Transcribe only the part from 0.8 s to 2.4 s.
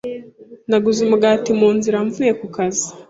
umugati munzira mvuye